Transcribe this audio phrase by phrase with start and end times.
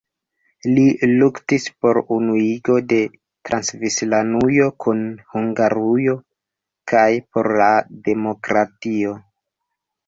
[0.77, 2.99] Li luktis por unuigo de
[3.51, 6.17] Transilvanujo kun Hungarujo
[6.95, 7.71] kaj por la
[8.11, 9.17] demokratio.